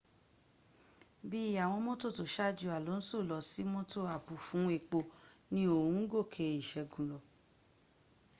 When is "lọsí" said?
3.29-3.61